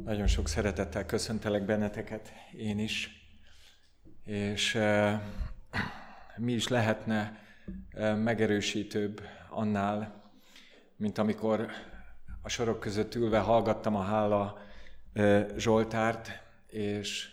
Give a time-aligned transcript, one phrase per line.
[0.00, 3.26] Nagyon sok szeretettel köszöntelek benneteket, én is.
[4.24, 4.78] És
[6.36, 7.38] mi is lehetne
[7.90, 10.30] e, megerősítőbb annál,
[10.96, 11.70] mint amikor
[12.42, 14.58] a sorok között ülve hallgattam a Hála
[15.12, 16.30] e, Zsoltárt,
[16.66, 17.28] és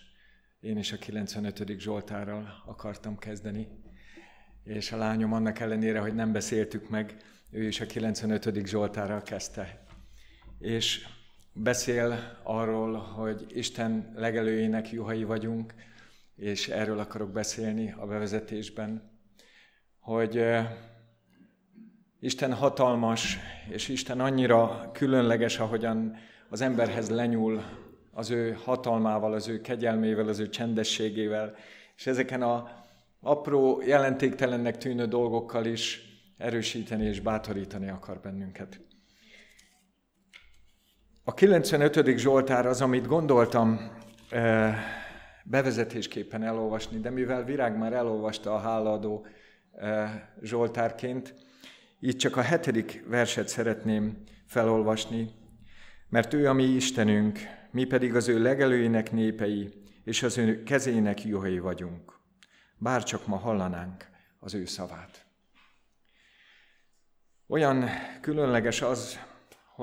[0.60, 1.80] én is a 95.
[1.80, 3.68] Zsoltárral akartam kezdeni.
[4.64, 7.16] És a lányom annak ellenére, hogy nem beszéltük meg,
[7.52, 8.66] ő is a 95.
[8.66, 9.86] Zsoltárral kezdte.
[10.60, 11.08] És
[11.54, 15.74] beszél arról, hogy Isten legelőjének juhai vagyunk,
[16.36, 19.12] és erről akarok beszélni a bevezetésben,
[20.00, 20.46] hogy
[22.20, 23.38] Isten hatalmas,
[23.70, 26.16] és Isten annyira különleges, ahogyan
[26.50, 27.64] az emberhez lenyúl
[28.12, 31.56] az ő hatalmával, az ő kegyelmével, az ő csendességével,
[31.96, 32.70] és ezeken a
[33.22, 36.02] apró, jelentéktelennek tűnő dolgokkal is
[36.38, 38.80] erősíteni és bátorítani akar bennünket.
[41.30, 42.18] A 95.
[42.18, 43.92] Zsoltár az, amit gondoltam
[44.30, 44.76] eh,
[45.44, 49.26] bevezetésképpen elolvasni, de mivel Virág már elolvasta a hálaadó
[49.72, 51.36] eh, Zsoltárként,
[52.00, 55.30] így csak a hetedik verset szeretném felolvasni,
[56.10, 57.40] mert ő a mi Istenünk,
[57.72, 59.70] mi pedig az ő legelőinek népei,
[60.04, 62.20] és az ő kezének juhai vagyunk.
[62.78, 64.06] Bár csak ma hallanánk
[64.40, 65.26] az ő szavát.
[67.48, 67.90] Olyan
[68.22, 69.20] különleges az,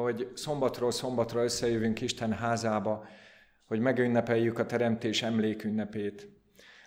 [0.02, 3.06] hogy szombatról szombatra összejövünk Isten házába,
[3.66, 6.28] hogy megünnepeljük a teremtés emlékünnepét.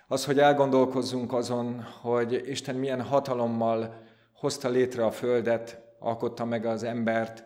[0.08, 6.82] Az, hogy elgondolkozzunk azon, hogy Isten milyen hatalommal hozta létre a földet, alkotta meg az
[6.82, 7.44] embert,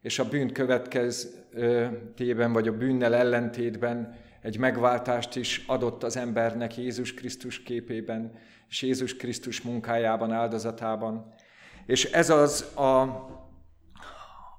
[0.00, 7.14] és a bűn következtében, vagy a bűnnel ellentétben egy megváltást is adott az embernek Jézus
[7.14, 8.32] Krisztus képében,
[8.68, 11.34] és Jézus Krisztus munkájában, áldozatában.
[11.86, 13.46] És ez az a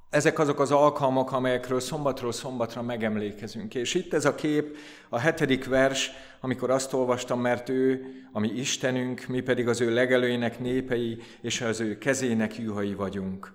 [0.09, 3.75] ezek azok az alkalmak, amelyekről szombatról szombatra megemlékezünk.
[3.75, 4.77] És itt ez a kép,
[5.09, 10.59] a hetedik vers, amikor azt olvastam, mert ő, ami Istenünk, mi pedig az ő legelőinek
[10.59, 13.53] népei, és az ő kezének juhai vagyunk.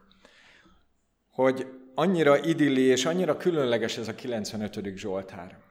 [1.30, 4.96] Hogy annyira idilli és annyira különleges ez a 95.
[4.96, 5.63] Zsoltár.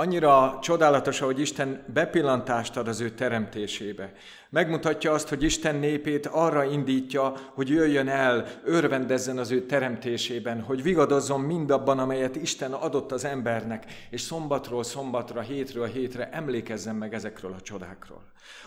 [0.00, 4.12] Annyira csodálatos, hogy Isten bepillantást ad az ő teremtésébe.
[4.50, 10.82] Megmutatja azt, hogy Isten népét arra indítja, hogy jöjjön el, örvendezzen az ő teremtésében, hogy
[10.82, 17.52] vigadozzon mindabban, amelyet Isten adott az embernek, és szombatról szombatra, hétről hétre emlékezzen meg ezekről
[17.52, 18.22] a csodákról.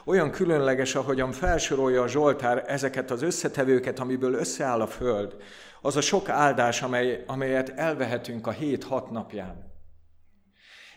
[0.05, 5.35] Olyan különleges, ahogyan felsorolja a Zsoltár ezeket az összetevőket, amiből összeáll a föld,
[5.81, 9.70] az a sok áldás, amely, amelyet elvehetünk a hét-hat napján.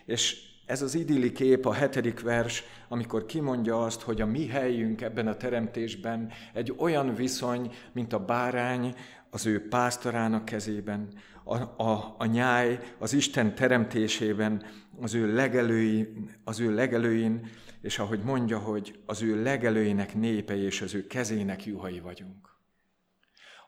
[0.05, 5.01] És ez az idilli kép, a hetedik vers, amikor kimondja azt, hogy a mi helyünk
[5.01, 8.95] ebben a teremtésben egy olyan viszony, mint a bárány
[9.29, 11.07] az ő pásztorának kezében,
[11.43, 14.65] a, a, a nyáj az Isten teremtésében,
[15.01, 16.13] az ő, legelői,
[16.43, 17.49] az ő legelőin,
[17.81, 22.54] és ahogy mondja, hogy az ő legelőinek népei és az ő kezének juhai vagyunk.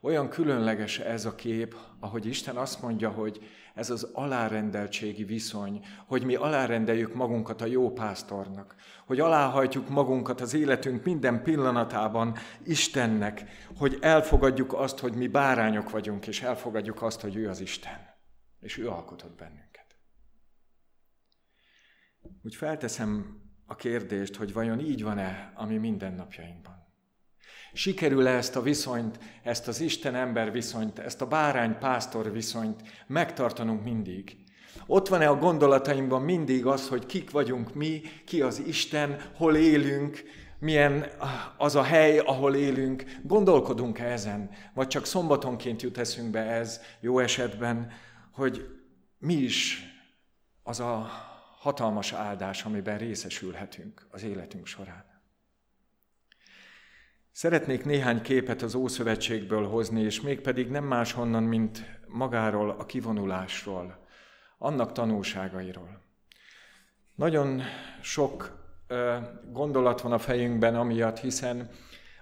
[0.01, 3.39] Olyan különleges ez a kép, ahogy Isten azt mondja, hogy
[3.73, 8.75] ez az alárendeltségi viszony, hogy mi alárendeljük magunkat a jó pásztornak,
[9.05, 13.43] hogy aláhajtjuk magunkat az életünk minden pillanatában Istennek,
[13.77, 18.15] hogy elfogadjuk azt, hogy mi bárányok vagyunk, és elfogadjuk azt, hogy ő az Isten,
[18.59, 19.97] és ő alkotott bennünket.
[22.43, 26.86] Úgy felteszem a kérdést, hogy vajon így van-e a mi mindennapjainkban.
[27.77, 34.37] Sikerül-e ezt a viszonyt, ezt az Isten-ember viszonyt, ezt a bárány-pásztor viszonyt megtartanunk mindig?
[34.85, 40.23] Ott van-e a gondolataimban mindig az, hogy kik vagyunk mi, ki az Isten, hol élünk,
[40.59, 41.05] milyen
[41.57, 47.91] az a hely, ahol élünk, gondolkodunk-e ezen, vagy csak szombatonként jut eszünkbe ez jó esetben,
[48.31, 48.65] hogy
[49.17, 49.83] mi is
[50.63, 51.09] az a
[51.59, 55.06] hatalmas áldás, amiben részesülhetünk az életünk során.
[57.37, 64.05] Szeretnék néhány képet az Ószövetségből hozni, és mégpedig nem máshonnan, mint magáról a kivonulásról,
[64.57, 66.01] annak tanulságairól.
[67.15, 67.61] Nagyon
[68.01, 68.65] sok
[69.51, 71.69] gondolat van a fejünkben amiatt, hiszen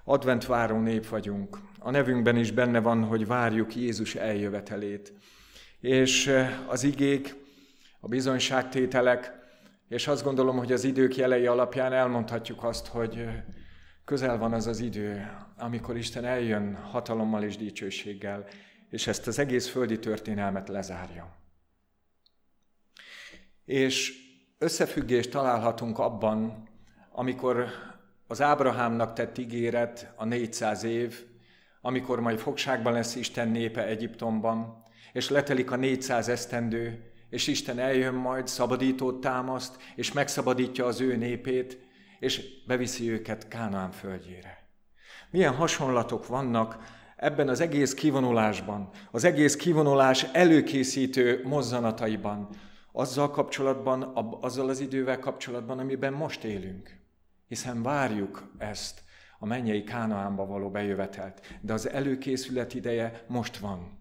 [0.04, 1.58] advent váró nép vagyunk.
[1.80, 5.14] A nevünkben is benne van, hogy várjuk Jézus eljövetelét.
[5.80, 6.32] És
[6.68, 7.36] az igék,
[8.00, 9.34] a bizonyságtételek,
[9.88, 13.28] és azt gondolom, hogy az idők jelei alapján elmondhatjuk azt, hogy
[14.06, 18.46] Közel van az az idő, amikor Isten eljön hatalommal és dicsőséggel,
[18.90, 21.36] és ezt az egész földi történelmet lezárja.
[23.66, 24.14] És
[24.58, 26.70] összefüggést találhatunk abban,
[27.12, 27.70] amikor
[28.28, 31.26] az Ábrahámnak tett ígéret, a 400 év,
[31.82, 38.14] amikor majd fogságban lesz Isten népe Egyiptomban, és letelik a 400 esztendő, és Isten eljön
[38.14, 41.85] majd, szabadítót támaszt, és megszabadítja az ő népét,
[42.20, 44.68] és beviszi őket Kánaán földjére.
[45.30, 46.78] Milyen hasonlatok vannak
[47.16, 52.50] ebben az egész kivonulásban, az egész kivonulás előkészítő mozzanataiban,
[52.92, 54.02] azzal kapcsolatban,
[54.42, 57.00] azzal az idővel kapcsolatban, amiben most élünk.
[57.48, 59.04] Hiszen várjuk ezt,
[59.40, 63.98] a mennyei Kánaánba való bejövetelt, de az előkészület ideje most van.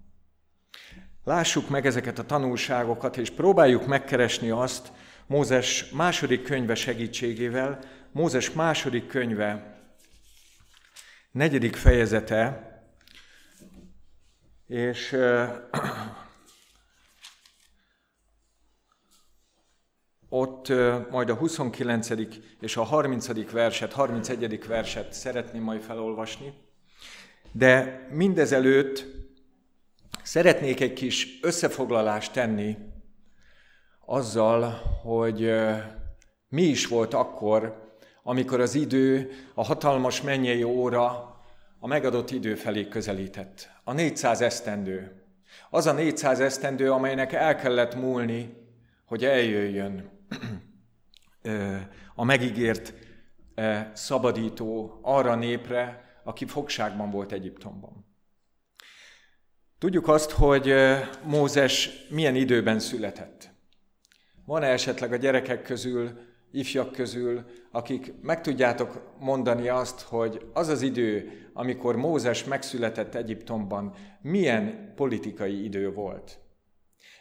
[1.25, 4.93] Lássuk meg ezeket a tanulságokat, és próbáljuk megkeresni azt
[5.27, 7.79] Mózes második könyve segítségével.
[8.15, 9.79] Mózes második könyve,
[11.31, 12.69] negyedik fejezete,
[14.67, 15.13] és
[20.29, 20.69] ott
[21.11, 22.09] majd a 29.
[22.61, 23.51] és a 30.
[23.51, 24.67] verset, 31.
[24.67, 26.55] verset szeretném majd felolvasni.
[27.53, 29.05] De mindezelőtt
[30.23, 32.77] szeretnék egy kis összefoglalást tenni
[34.05, 34.63] azzal,
[35.03, 35.55] hogy
[36.49, 37.84] mi is volt akkor,
[38.27, 41.35] amikor az idő, a hatalmas mennyei óra
[41.79, 43.71] a megadott idő felé közelített.
[43.85, 45.23] A 400 esztendő.
[45.71, 48.57] Az a 400 esztendő, amelynek el kellett múlni,
[49.05, 50.11] hogy eljöjjön
[52.15, 52.95] a megígért
[53.93, 58.07] szabadító arra népre, aki fogságban volt Egyiptomban.
[59.79, 60.75] Tudjuk azt, hogy
[61.23, 63.51] Mózes milyen időben született.
[64.45, 66.19] Van-e esetleg a gyerekek közül,
[66.51, 67.45] ifjak közül,
[67.75, 75.65] akik meg tudjátok mondani azt, hogy az az idő, amikor Mózes megszületett Egyiptomban, milyen politikai
[75.65, 76.39] idő volt?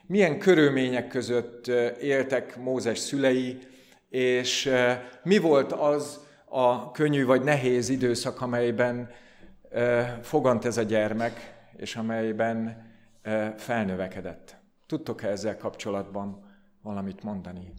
[0.07, 1.67] milyen körülmények között
[2.01, 3.57] éltek Mózes szülei,
[4.09, 4.69] és
[5.23, 9.09] mi volt az a könnyű vagy nehéz időszak, amelyben
[10.21, 12.91] fogant ez a gyermek, és amelyben
[13.57, 14.57] felnövekedett.
[14.87, 16.51] Tudtok-e ezzel kapcsolatban
[16.81, 17.73] valamit mondani?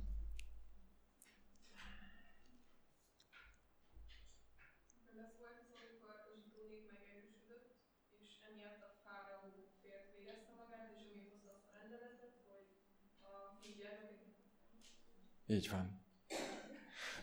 [15.47, 16.03] Így van.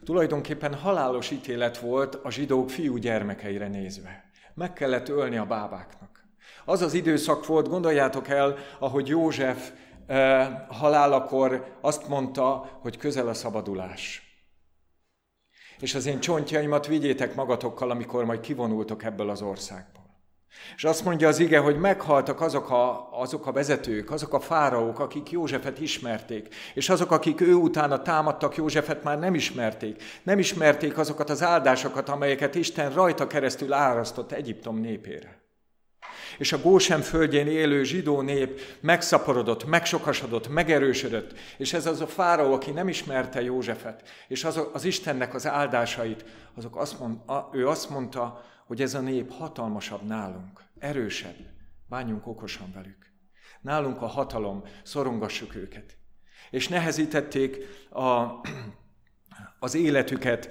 [0.03, 4.29] Tulajdonképpen halálos ítélet volt a zsidók fiú gyermekeire nézve.
[4.53, 6.25] Meg kellett ölni a bábáknak.
[6.65, 9.71] Az az időszak volt, gondoljátok el, ahogy József
[10.05, 14.31] eh, halálakor azt mondta, hogy közel a szabadulás.
[15.79, 20.00] És az én csontjaimat vigyétek magatokkal, amikor majd kivonultok ebből az országból.
[20.75, 24.99] És azt mondja az ige, hogy meghaltak azok a, azok a vezetők, azok a fáraók,
[24.99, 30.03] akik Józsefet ismerték, és azok, akik ő utána támadtak Józsefet, már nem ismerték.
[30.23, 35.39] Nem ismerték azokat az áldásokat, amelyeket Isten rajta keresztül árasztott Egyiptom népére.
[36.37, 42.53] És a Gósem földjén élő zsidó nép megszaporodott, megsokasodott, megerősödött, és ez az a fáraó,
[42.53, 46.25] aki nem ismerte Józsefet, és az, az Istennek az áldásait,
[46.55, 47.17] azok azt mond,
[47.51, 51.35] ő azt mondta, hogy ez a nép hatalmasabb nálunk, erősebb,
[51.89, 53.11] bánjunk okosan velük.
[53.61, 55.97] Nálunk a hatalom, szorongassuk őket.
[56.51, 57.57] És nehezítették
[57.89, 58.01] a,
[59.59, 60.49] az életüket,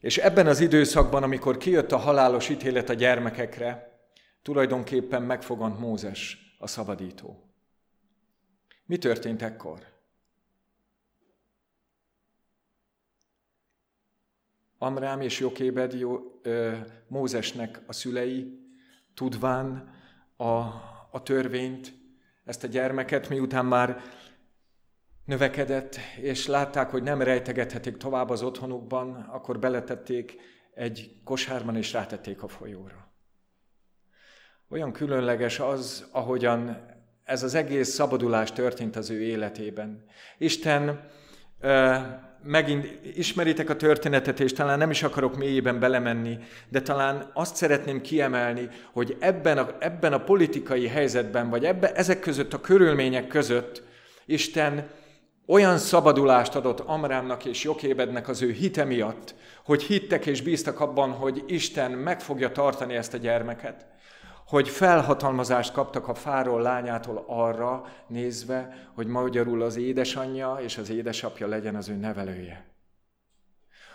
[0.00, 4.00] és ebben az időszakban, amikor kijött a halálos ítélet a gyermekekre,
[4.42, 7.50] tulajdonképpen megfogant Mózes, a szabadító.
[8.86, 9.80] Mi történt ekkor?
[14.86, 16.76] Amrám és Jokébed jó, ö,
[17.08, 18.58] Mózesnek a szülei,
[19.14, 19.94] tudván
[20.36, 20.44] a,
[21.10, 21.92] a törvényt,
[22.44, 24.00] ezt a gyermeket, miután már
[25.24, 30.36] növekedett, és látták, hogy nem rejtegethetik tovább az otthonukban, akkor beletették
[30.74, 33.12] egy kosárban, és rátették a folyóra.
[34.68, 36.86] Olyan különleges az, ahogyan
[37.24, 40.04] ez az egész szabadulás történt az ő életében.
[40.38, 41.10] Isten
[42.42, 48.00] megint ismeritek a történetet, és talán nem is akarok mélyében belemenni, de talán azt szeretném
[48.00, 53.82] kiemelni, hogy ebben a, ebben a politikai helyzetben, vagy ebben, ezek között a körülmények között
[54.26, 54.90] Isten
[55.46, 59.34] olyan szabadulást adott Amrámnak és Jokébednek az ő hite miatt,
[59.64, 63.86] hogy hittek és bíztak abban, hogy Isten meg fogja tartani ezt a gyermeket
[64.46, 71.46] hogy felhatalmazást kaptak a fáról lányától arra nézve, hogy magyarul az édesanyja és az édesapja
[71.46, 72.66] legyen az ő nevelője.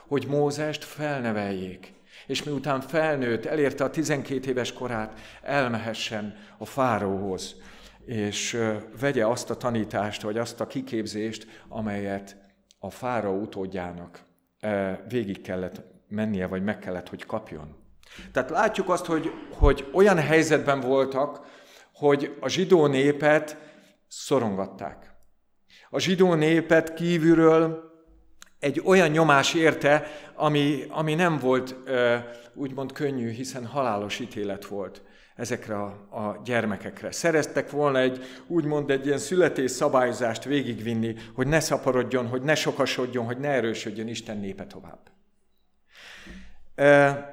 [0.08, 1.94] Hogy Mózest felneveljék,
[2.28, 7.56] és miután felnőtt, elérte a 12 éves korát, elmehessen a fáróhoz,
[8.06, 8.58] és
[9.00, 12.38] vegye azt a tanítást, vagy azt a kiképzést, amelyet
[12.80, 14.24] a fáraó utódjának
[15.08, 17.81] végig kellett mennie, vagy meg kellett, hogy kapjon.
[18.32, 21.42] Tehát látjuk azt, hogy, hogy olyan helyzetben voltak,
[21.94, 23.58] hogy a zsidó népet
[24.08, 25.14] szorongatták.
[25.90, 27.90] A zsidó népet kívülről
[28.60, 31.76] egy olyan nyomás érte, ami, ami nem volt
[32.54, 35.02] úgymond könnyű, hiszen halálos ítélet volt
[35.36, 37.12] ezekre a, a gyermekekre.
[37.12, 43.26] Szereztek volna egy, úgymond egy ilyen születés szabályozást végigvinni, hogy ne szaporodjon, hogy ne sokasodjon,
[43.26, 45.12] hogy ne erősödjön Isten népe tovább.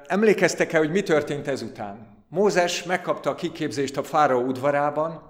[0.05, 2.25] Emlékeztek-e, hogy mi történt ezután?
[2.27, 5.21] Mózes megkapta a kiképzést a fáraó udvarában,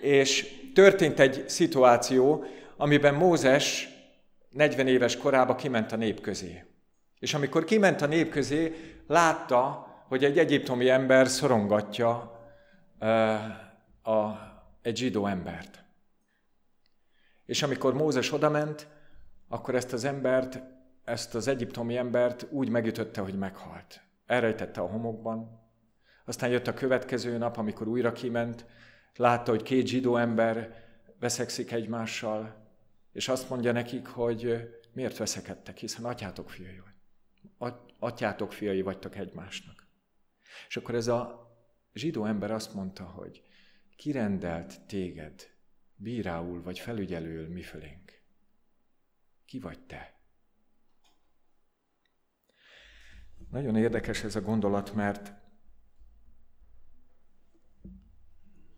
[0.00, 2.44] és történt egy szituáció,
[2.76, 3.88] amiben Mózes
[4.50, 6.64] 40 éves korában kiment a nép közé.
[7.18, 8.74] És amikor kiment a nép közé,
[9.06, 12.40] látta, hogy egy egyiptomi ember szorongatja
[13.00, 13.08] uh,
[14.12, 14.38] a,
[14.82, 15.84] egy zsidó embert.
[17.46, 18.86] És amikor Mózes odament,
[19.48, 20.62] akkor ezt az embert,
[21.06, 24.00] ezt az egyiptomi embert úgy megütötte, hogy meghalt.
[24.26, 25.60] Elrejtette a homokban.
[26.24, 28.66] Aztán jött a következő nap, amikor újra kiment,
[29.14, 30.84] látta, hogy két zsidó ember
[31.18, 32.70] veszekszik egymással,
[33.12, 36.82] és azt mondja nekik, hogy miért veszekedtek, hiszen atyátok fiai
[37.58, 37.74] vagy.
[37.98, 39.86] Atyátok fiai vagytok egymásnak.
[40.68, 41.50] És akkor ez a
[41.92, 43.42] zsidó ember azt mondta, hogy
[43.96, 45.50] kirendelt téged
[45.94, 48.12] bírául vagy felügyelőül mi fölénk.
[49.44, 50.15] Ki vagy te?
[53.50, 55.32] Nagyon érdekes ez a gondolat, mert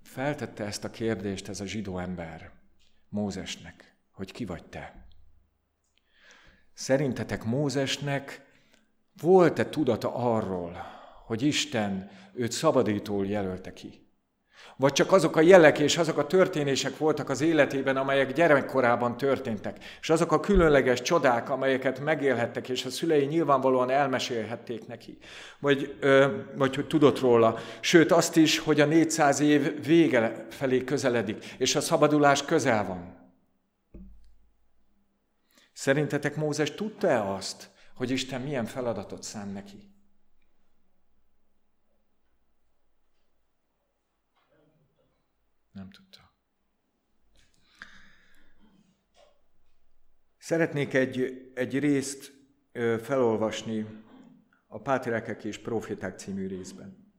[0.03, 2.53] feltette ezt a kérdést ez a zsidó ember
[3.09, 5.07] Mózesnek, hogy ki vagy te.
[6.73, 8.47] Szerintetek Mózesnek
[9.21, 10.77] volt-e tudata arról,
[11.25, 14.08] hogy Isten őt szabadítól jelölte ki.
[14.77, 19.77] Vagy csak azok a jelek és azok a történések voltak az életében, amelyek gyerekkorában történtek,
[20.01, 25.19] és azok a különleges csodák, amelyeket megélhettek, és a szülei nyilvánvalóan elmesélhették neki,
[25.59, 27.59] vagy, ö, vagy hogy tudott róla.
[27.81, 33.17] Sőt, azt is, hogy a 400 év vége felé közeledik, és a szabadulás közel van.
[35.73, 39.98] Szerintetek Mózes tudta-e azt, hogy Isten milyen feladatot szán neki?
[45.79, 46.33] Nem tudta.
[50.39, 52.33] Szeretnék egy, egy részt
[53.03, 53.87] felolvasni
[54.67, 57.13] a Pátriákek és Proféták című részben.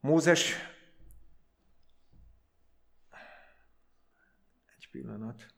[0.00, 0.54] Mózes
[4.76, 5.54] egy pillanat.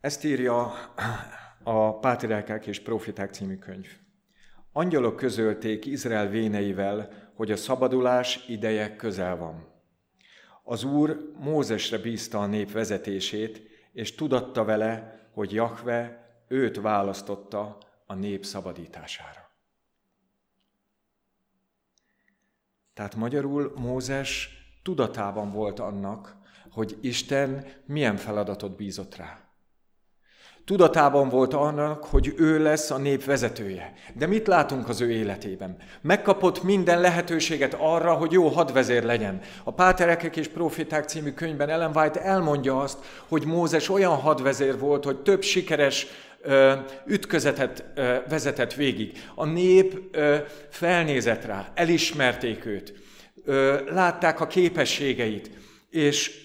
[0.00, 0.72] Ezt írja
[1.62, 3.86] a Pátriákák és Profiták című könyv.
[4.72, 9.66] Angyalok közölték Izrael véneivel, hogy a szabadulás ideje közel van.
[10.64, 13.62] Az Úr Mózesre bízta a nép vezetését,
[13.92, 19.50] és tudatta vele, hogy Jahve őt választotta a nép szabadítására.
[22.94, 24.50] Tehát magyarul Mózes
[24.82, 26.36] tudatában volt annak,
[26.70, 29.47] hogy Isten milyen feladatot bízott rá.
[30.68, 33.92] Tudatában volt annak, hogy ő lesz a nép vezetője.
[34.14, 35.76] De mit látunk az ő életében?
[36.00, 39.40] Megkapott minden lehetőséget arra, hogy jó hadvezér legyen.
[39.64, 42.98] A Páterekek és Profiták című könyvben Ellen White elmondja azt,
[43.28, 46.06] hogy Mózes olyan hadvezér volt, hogy több sikeres
[47.06, 47.84] ütközetet
[48.28, 49.18] vezetett végig.
[49.34, 50.16] A nép
[50.70, 52.94] felnézett rá, elismerték őt,
[53.90, 55.50] látták a képességeit,
[55.90, 56.44] és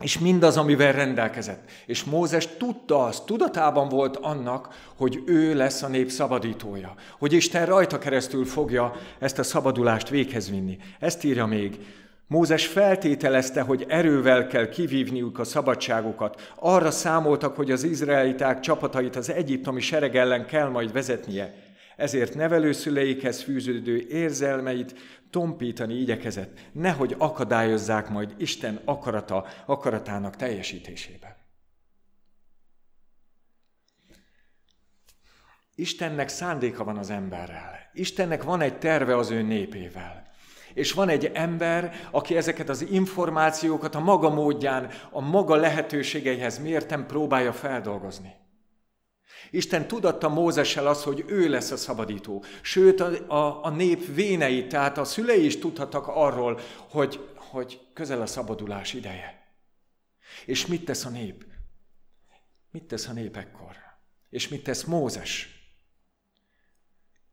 [0.00, 1.70] és mindaz, amivel rendelkezett.
[1.86, 7.66] És Mózes tudta azt, tudatában volt annak, hogy ő lesz a nép szabadítója, hogy Isten
[7.66, 10.78] rajta keresztül fogja ezt a szabadulást véghez vinni.
[10.98, 11.78] Ezt írja még.
[12.26, 16.52] Mózes feltételezte, hogy erővel kell kivívniuk a szabadságukat.
[16.56, 21.54] Arra számoltak, hogy az izraeliták csapatait az egyiptomi sereg ellen kell majd vezetnie.
[21.96, 24.94] Ezért nevelőszüleikhez fűződő érzelmeit
[25.30, 31.36] tompítani igyekezett, nehogy akadályozzák majd Isten akarata, akaratának teljesítésében.
[35.74, 37.90] Istennek szándéka van az emberrel.
[37.92, 40.28] Istennek van egy terve az ő népével.
[40.74, 47.06] És van egy ember, aki ezeket az információkat a maga módján, a maga lehetőségeihez mérten
[47.06, 48.34] próbálja feldolgozni.
[49.50, 52.44] Isten tudatta Mózessel az, hogy ő lesz a szabadító.
[52.62, 58.20] Sőt, a, a, a nép vénei, tehát a szülei is tudhattak arról, hogy, hogy közel
[58.20, 59.52] a szabadulás ideje.
[60.44, 61.44] És mit tesz a nép?
[62.70, 63.76] Mit tesz a nép ekkor?
[64.30, 65.60] És mit tesz Mózes?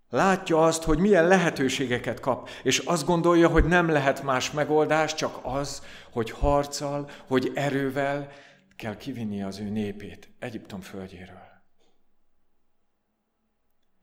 [0.09, 5.39] Látja azt, hogy milyen lehetőségeket kap, és azt gondolja, hogy nem lehet más megoldás, csak
[5.43, 8.31] az, hogy harccal, hogy erővel
[8.75, 11.46] kell kivinni az ő népét Egyiptom földjéről.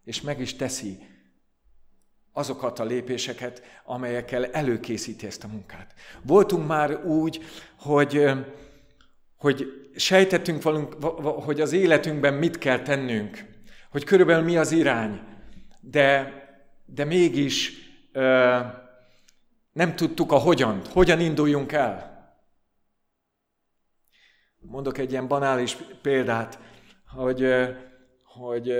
[0.04, 0.98] És meg is teszi
[2.32, 5.94] azokat a lépéseket, amelyekkel előkészíti ezt a munkát.
[6.22, 7.44] Voltunk már úgy,
[7.78, 8.24] hogy,
[9.36, 13.44] hogy sejtettünk valunk, hogy az életünkben mit kell tennünk,
[13.90, 15.20] hogy körülbelül mi az irány,
[15.80, 16.32] de,
[16.86, 17.72] de mégis
[18.12, 18.58] ö,
[19.72, 22.12] nem tudtuk a hogyan, hogyan induljunk el.
[24.58, 26.58] Mondok egy ilyen banális példát,
[27.06, 27.48] hogy,
[28.24, 28.72] hogy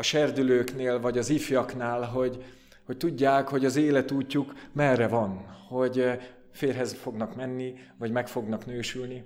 [0.00, 2.44] a serdülőknél, vagy az ifjaknál, hogy,
[2.84, 6.18] hogy tudják, hogy az életútjuk merre van, hogy
[6.52, 9.24] férhez fognak menni, vagy meg fognak nősülni.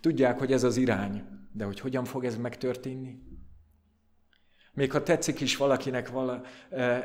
[0.00, 3.18] Tudják, hogy ez az irány, de hogy hogyan fog ez megtörténni?
[4.72, 6.42] Még ha tetszik is valakinek, vala,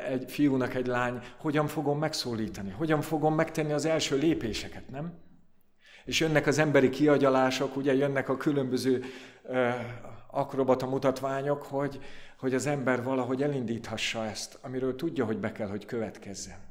[0.08, 2.70] egy fiúnak egy lány, hogyan fogom megszólítani?
[2.70, 5.18] Hogyan fogom megtenni az első lépéseket, nem?
[6.04, 9.04] És jönnek az emberi kiagyalások, ugye jönnek a különböző
[10.30, 12.00] akrobata mutatványok, hogy,
[12.38, 16.68] hogy az ember valahogy elindíthassa ezt, amiről tudja, hogy be kell, hogy következzen.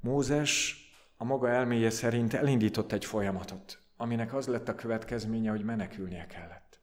[0.00, 0.78] Mózes
[1.16, 6.80] a maga elméje szerint elindított egy folyamatot, aminek az lett a következménye, hogy menekülnie kellett.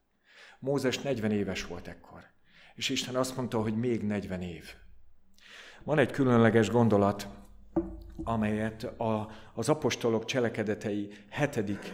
[0.59, 2.23] Mózes 40 éves volt ekkor,
[2.75, 4.73] és Isten azt mondta, hogy még 40 év.
[5.83, 7.27] Van egy különleges gondolat,
[8.23, 11.93] amelyet a, az apostolok cselekedetei hetedik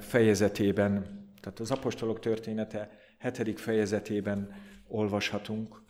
[0.00, 4.54] fejezetében, tehát az apostolok története hetedik fejezetében
[4.88, 5.82] olvashatunk.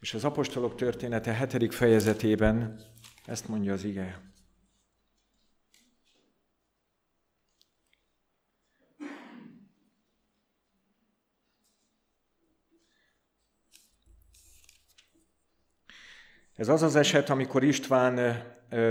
[0.00, 2.80] És az apostolok története hetedik fejezetében
[3.26, 4.27] ezt mondja az ige.
[16.58, 18.42] Ez az az eset, amikor István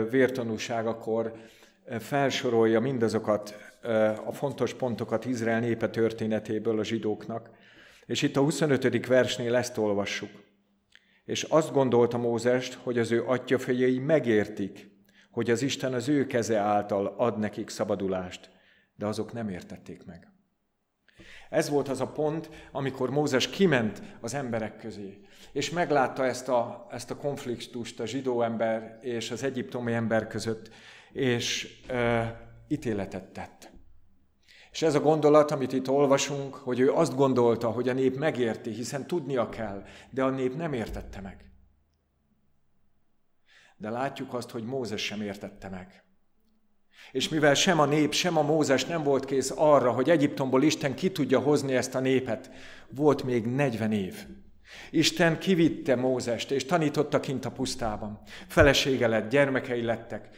[0.09, 1.33] vértanúságakor
[1.99, 3.55] felsorolja mindazokat
[4.25, 7.49] a fontos pontokat Izrael népe történetéből a zsidóknak.
[8.05, 9.05] És itt a 25.
[9.07, 10.29] versnél ezt olvassuk.
[11.25, 14.89] És azt gondolta Mózest, hogy az ő atyafejei megértik,
[15.31, 18.49] hogy az Isten az ő keze által ad nekik szabadulást,
[18.95, 20.31] de azok nem értették meg.
[21.49, 26.87] Ez volt az a pont, amikor Mózes kiment az emberek közé, és meglátta ezt a,
[26.91, 30.69] ezt a konfliktust a zsidó ember és az egyiptomi ember között,
[31.11, 32.21] és ö,
[32.67, 33.71] ítéletet tett.
[34.71, 38.69] És ez a gondolat, amit itt olvasunk, hogy ő azt gondolta, hogy a nép megérti,
[38.69, 41.51] hiszen tudnia kell, de a nép nem értette meg.
[43.77, 46.06] De látjuk azt, hogy Mózes sem értette meg.
[47.11, 50.95] És mivel sem a nép, sem a Mózes nem volt kész arra, hogy Egyiptomból Isten
[50.95, 52.51] ki tudja hozni ezt a népet,
[52.89, 54.15] volt még 40 év.
[54.91, 58.21] Isten kivitte Mózest, és tanította kint a pusztában.
[58.47, 60.29] Felesége lett, gyermekei lettek.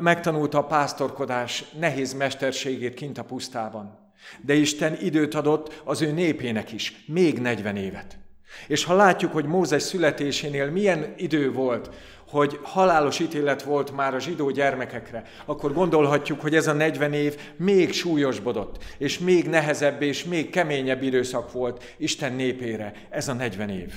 [0.00, 4.12] Megtanulta a pásztorkodás nehéz mesterségét kint a pusztában.
[4.40, 8.18] De Isten időt adott az ő népének is, még 40 évet.
[8.66, 11.90] És ha látjuk, hogy Mózes születésénél milyen idő volt,
[12.32, 17.36] hogy halálos ítélet volt már a zsidó gyermekekre, akkor gondolhatjuk, hogy ez a 40 év
[17.56, 23.68] még súlyosbodott, és még nehezebb és még keményebb időszak volt Isten népére, ez a 40
[23.68, 23.92] év.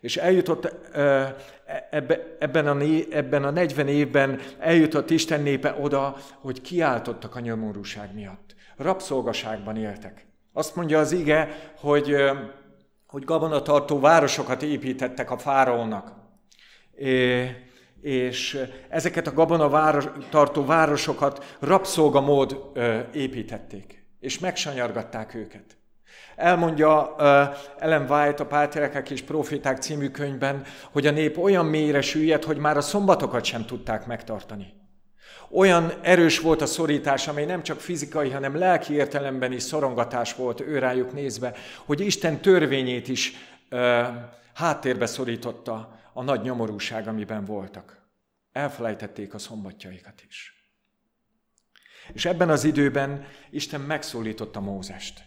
[0.00, 0.72] És eljutott
[2.38, 8.54] ebben a, ebben a 40 évben eljutott Isten népe oda, hogy kiáltottak a nyomorúság miatt.
[8.76, 10.26] Rabszolgaságban éltek.
[10.52, 12.16] Azt mondja az ige, hogy
[13.14, 16.12] hogy gabonatartó városokat építettek a fáraónak.
[18.00, 22.72] És ezeket a gabonatartó városokat rabszolgamód
[23.12, 25.76] építették, és megsanyargatták őket.
[26.36, 27.16] Elmondja
[27.78, 32.58] Ellen White a Pátyerekek és Profiták című könyvben, hogy a nép olyan mélyre süllyedt, hogy
[32.58, 34.83] már a szombatokat sem tudták megtartani.
[35.54, 40.60] Olyan erős volt a szorítás, amely nem csak fizikai, hanem lelki értelemben is szorongatás volt
[40.60, 43.32] őrájuk nézve, hogy Isten törvényét is
[43.68, 44.02] ö,
[44.54, 48.02] háttérbe szorította a nagy nyomorúság, amiben voltak.
[48.52, 50.52] Elfelejtették a szombatjaikat is.
[52.12, 55.24] És ebben az időben Isten megszólította Mózest.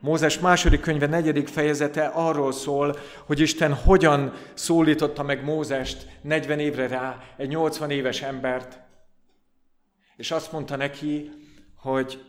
[0.00, 6.86] Mózes második könyve negyedik fejezete arról szól, hogy Isten hogyan szólította meg Mózest 40 évre
[6.86, 8.84] rá, egy 80 éves embert,
[10.16, 11.30] és azt mondta neki,
[11.76, 12.24] hogy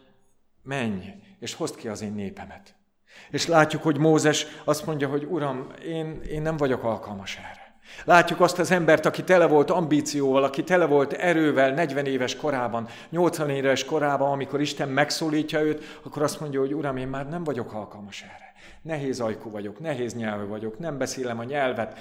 [0.63, 2.75] menj, és hozd ki az én népemet.
[3.29, 7.67] És látjuk, hogy Mózes azt mondja, hogy Uram, én, én nem vagyok alkalmas erre.
[8.05, 12.87] Látjuk azt az embert, aki tele volt ambícióval, aki tele volt erővel 40 éves korában,
[13.09, 17.43] 80 éves korában, amikor Isten megszólítja őt, akkor azt mondja, hogy Uram, én már nem
[17.43, 18.53] vagyok alkalmas erre.
[18.81, 21.99] Nehéz ajkú vagyok, nehéz nyelvű vagyok, nem beszélem a nyelvet.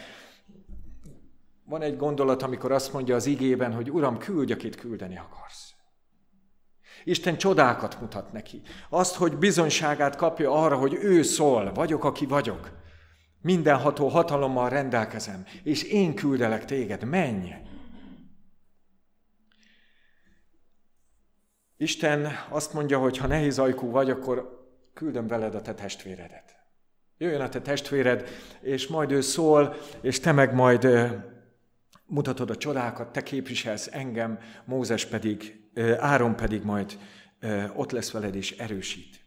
[1.65, 5.76] Van egy gondolat, amikor azt mondja az igében, hogy Uram, küldj, akit küldeni akarsz.
[7.07, 8.63] Isten csodákat mutat neki.
[8.89, 12.71] Azt, hogy bizonyságát kapja arra, hogy ő szól, vagyok, aki vagyok.
[13.41, 17.55] Mindenható hatalommal rendelkezem, és én küldelek téged, menj!
[21.77, 26.57] Isten azt mondja, hogy ha nehéz ajkú vagy, akkor küldöm veled a te testvéredet.
[27.19, 28.29] Jöjjön a te testvéred,
[28.61, 30.89] és majd ő szól, és te meg majd
[32.07, 35.66] mutatod a csodákat, te képviselsz engem, Mózes pedig,
[35.99, 36.99] Áron pedig majd
[37.75, 39.21] ott lesz veled és erősít.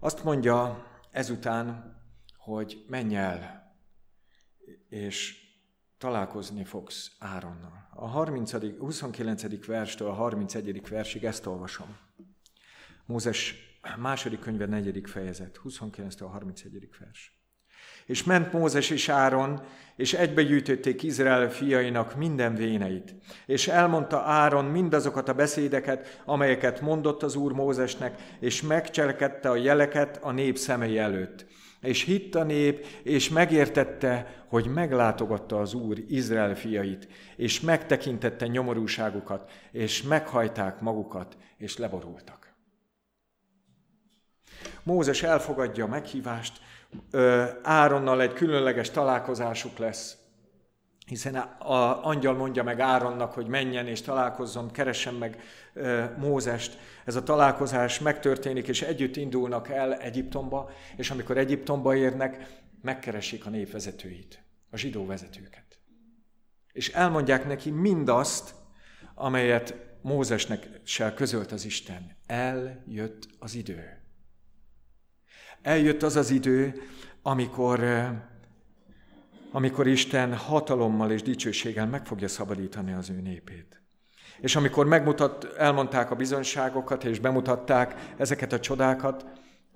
[0.00, 1.96] Azt mondja ezután,
[2.36, 3.62] hogy menj el,
[4.88, 5.40] és
[5.98, 7.88] találkozni fogsz Áronnal.
[7.94, 9.66] A 30, 29.
[9.66, 10.88] verstől a 31.
[10.88, 11.96] versig ezt olvasom.
[13.06, 13.54] Mózes
[13.98, 16.88] második könyve, negyedik fejezet, 29 a 31.
[16.98, 17.41] vers.
[18.06, 19.60] És ment Mózes és Áron,
[19.96, 23.14] és egybegyűjtötték Izrael fiainak minden véneit.
[23.46, 30.18] És elmondta Áron mindazokat a beszédeket, amelyeket mondott az Úr Mózesnek, és megcselekedte a jeleket
[30.22, 31.46] a nép szemei előtt.
[31.80, 39.50] És hitt a nép, és megértette, hogy meglátogatta az Úr Izrael fiait, és megtekintette nyomorúságukat,
[39.72, 42.41] és meghajták magukat, és leborultak.
[44.82, 46.60] Mózes elfogadja a meghívást,
[47.62, 50.16] Áronnal egy különleges találkozásuk lesz,
[51.06, 55.42] hiszen a angyal mondja meg Áronnak, hogy menjen és találkozzon, keressen meg
[56.18, 56.78] Mózest.
[57.04, 63.50] Ez a találkozás megtörténik, és együtt indulnak el Egyiptomba, és amikor Egyiptomba érnek, megkeresik a
[63.50, 65.78] népvezetőit, a zsidó vezetőket.
[66.72, 68.54] És elmondják neki mindazt,
[69.14, 72.16] amelyet Mózesnek se közölt az Isten.
[72.26, 74.01] Eljött az idő.
[75.62, 76.82] Eljött az az idő,
[77.22, 77.84] amikor,
[79.50, 83.80] amikor Isten hatalommal és dicsőséggel meg fogja szabadítani az ő népét.
[84.40, 89.26] És amikor megmutat, elmondták a bizonyságokat, és bemutatták ezeket a csodákat,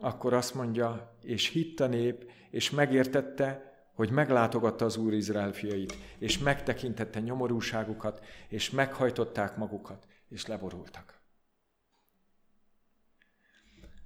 [0.00, 5.96] akkor azt mondja, és hitt a nép, és megértette, hogy meglátogatta az Úr Izrael fiait,
[6.18, 11.20] és megtekintette nyomorúságukat, és meghajtották magukat, és leborultak.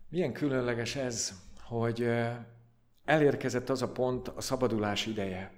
[0.09, 1.33] Milyen különleges ez,
[1.71, 2.11] hogy
[3.05, 5.53] elérkezett az a pont, a szabadulás ideje.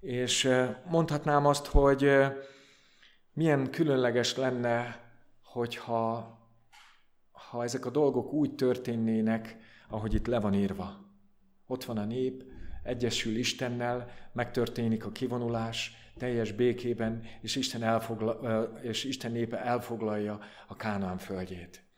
[0.00, 0.50] És
[0.84, 2.10] mondhatnám azt, hogy
[3.32, 5.00] milyen különleges lenne,
[5.44, 6.38] hogyha
[7.32, 9.56] ha ezek a dolgok úgy történnének,
[9.88, 10.96] ahogy itt le van írva.
[11.66, 12.44] Ott van a nép,
[12.82, 18.32] egyesül Istennel, megtörténik a kivonulás teljes békében, és Isten, elfogla,
[18.82, 21.89] és Isten népe elfoglalja a Kánaán földjét.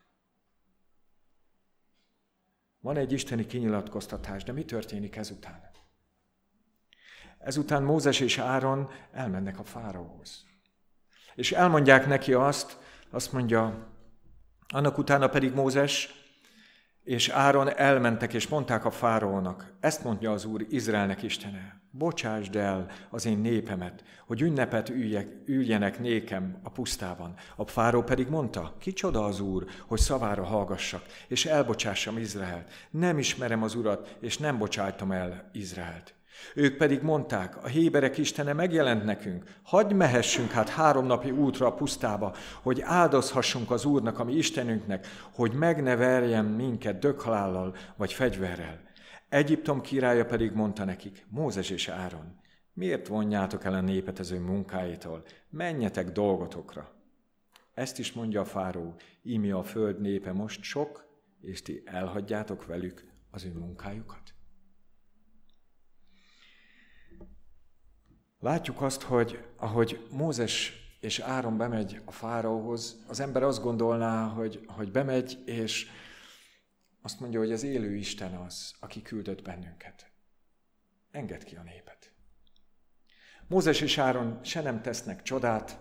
[2.82, 5.70] Van egy isteni kinyilatkoztatás, de mi történik ezután?
[7.38, 10.44] Ezután Mózes és Áron elmennek a fáraóhoz.
[11.34, 12.78] És elmondják neki azt,
[13.10, 13.88] azt mondja,
[14.68, 16.14] annak utána pedig Mózes
[17.04, 22.86] és Áron elmentek és mondták a fáraónak, ezt mondja az Úr Izraelnek Istene, bocsásd el
[23.10, 27.34] az én népemet, hogy ünnepet üljek, üljenek nékem a pusztában.
[27.56, 32.70] A fáró pedig mondta, kicsoda az Úr, hogy szavára hallgassak, és elbocsássam Izraelt.
[32.90, 36.14] Nem ismerem az Urat, és nem bocsájtom el Izraelt.
[36.54, 41.74] Ők pedig mondták, a héberek istene megjelent nekünk, hagyj mehessünk hát három napi útra a
[41.74, 48.80] pusztába, hogy áldozhassunk az Úrnak, ami Istenünknek, hogy meg ne verjen minket dökhalállal vagy fegyverrel.
[49.32, 52.40] Egyiptom királya pedig mondta nekik, Mózes és Áron,
[52.72, 55.24] miért vonjátok el a népet az ő munkáitól?
[55.48, 56.92] Menjetek dolgotokra.
[57.74, 61.06] Ezt is mondja a fáró, ími a föld népe most sok,
[61.40, 64.34] és ti elhagyjátok velük az ő munkájukat.
[68.38, 74.64] Látjuk azt, hogy ahogy Mózes és Áron bemegy a fáraóhoz, az ember azt gondolná, hogy,
[74.66, 75.90] hogy bemegy, és
[77.02, 80.06] azt mondja, hogy az élő Isten az, aki küldött bennünket.
[81.10, 82.12] Engedd ki a népet.
[83.48, 85.78] Mózes és Áron se nem tesznek csodát,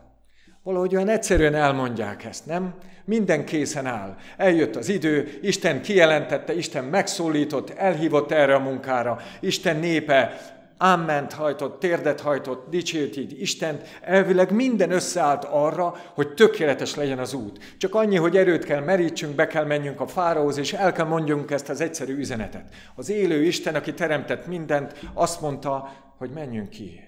[0.64, 2.76] valahogy olyan egyszerűen elmondják ezt, nem?
[3.06, 4.18] Minden készen áll.
[4.38, 10.42] Eljött az idő, Isten kijelentette, Isten megszólított, elhívott erre a munkára, Isten népe
[10.82, 17.34] ámment hajtott, térdet hajtott, dicsért így Istent, elvileg minden összeállt arra, hogy tökéletes legyen az
[17.34, 17.76] út.
[17.78, 21.52] Csak annyi, hogy erőt kell merítsünk, be kell menjünk a fáraóhoz, és el kell mondjunk
[21.52, 22.74] ezt az egyszerű üzenetet.
[22.96, 27.00] Az élő Isten, aki teremtett mindent, azt mondta, hogy menjünk ki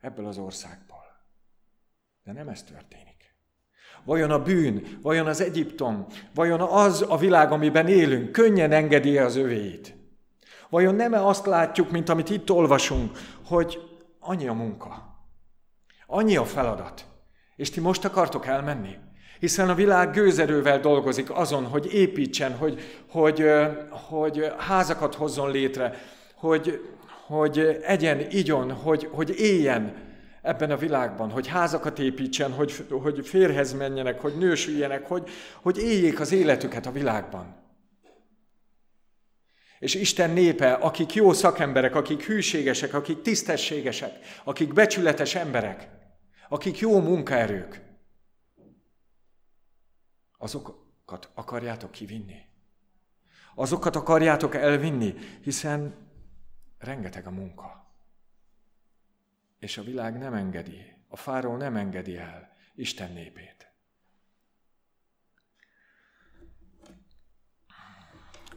[0.00, 1.04] ebből az országból.
[2.24, 3.34] De nem ez történik.
[4.04, 9.36] Vajon a bűn, vajon az Egyiptom, vajon az a világ, amiben élünk, könnyen engedi az
[9.36, 9.99] övéit?
[10.70, 13.78] Vajon nem -e azt látjuk, mint amit itt olvasunk, hogy
[14.20, 15.16] annyi a munka,
[16.06, 17.04] annyi a feladat,
[17.56, 18.96] és ti most akartok elmenni?
[19.38, 22.80] Hiszen a világ gőzerővel dolgozik azon, hogy építsen, hogy,
[23.10, 23.44] hogy,
[23.90, 25.94] hogy házakat hozzon létre,
[26.34, 26.80] hogy,
[27.26, 29.94] hogy egyen, igyon, hogy, hogy éljen
[30.42, 35.28] ebben a világban, hogy házakat építsen, hogy, hogy férhez menjenek, hogy nősüljenek, hogy,
[35.62, 37.59] hogy éljék az életüket a világban.
[39.80, 45.88] És Isten népe, akik jó szakemberek, akik hűségesek, akik tisztességesek, akik becsületes emberek,
[46.48, 47.80] akik jó munkaerők,
[50.38, 52.48] azokat akarjátok kivinni.
[53.54, 55.94] Azokat akarjátok elvinni, hiszen
[56.78, 57.94] rengeteg a munka.
[59.58, 63.59] És a világ nem engedi, a fáról nem engedi el Isten népét.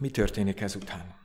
[0.04, 1.16] Mi történik ezután?